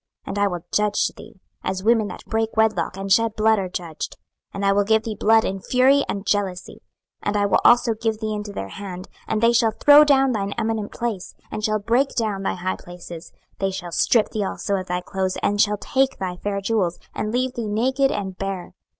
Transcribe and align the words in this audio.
26:016:038 0.25 0.25
And 0.29 0.39
I 0.39 0.47
will 0.47 0.65
judge 0.71 1.07
thee, 1.15 1.39
as 1.63 1.83
women 1.83 2.07
that 2.07 2.25
break 2.25 2.57
wedlock 2.57 2.97
and 2.97 3.11
shed 3.11 3.35
blood 3.35 3.59
are 3.59 3.69
judged; 3.69 4.17
and 4.51 4.65
I 4.65 4.71
will 4.71 4.83
give 4.83 5.03
thee 5.03 5.13
blood 5.13 5.45
in 5.45 5.59
fury 5.59 6.03
and 6.09 6.25
jealousy. 6.25 6.77
26:016:039 7.21 7.21
And 7.21 7.37
I 7.37 7.45
will 7.45 7.59
also 7.63 7.93
give 7.93 8.17
thee 8.19 8.33
into 8.33 8.51
their 8.51 8.69
hand, 8.69 9.07
and 9.27 9.43
they 9.43 9.53
shall 9.53 9.69
throw 9.69 10.03
down 10.03 10.31
thine 10.31 10.53
eminent 10.57 10.91
place, 10.91 11.35
and 11.51 11.63
shall 11.63 11.77
break 11.77 12.15
down 12.15 12.41
thy 12.41 12.55
high 12.55 12.77
places: 12.77 13.31
they 13.59 13.69
shall 13.69 13.91
strip 13.91 14.29
thee 14.29 14.43
also 14.43 14.73
of 14.77 14.87
thy 14.87 15.01
clothes, 15.01 15.37
and 15.43 15.61
shall 15.61 15.77
take 15.77 16.17
thy 16.17 16.35
fair 16.37 16.61
jewels, 16.61 16.97
and 17.13 17.31
leave 17.31 17.53
thee 17.53 17.67
naked 17.67 18.09
and 18.11 18.39
bare. 18.39 18.73